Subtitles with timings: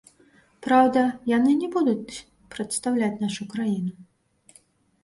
[0.67, 1.03] Праўда,
[1.37, 2.23] яны не будуць
[2.57, 3.93] прадстаўляць нашу краіну.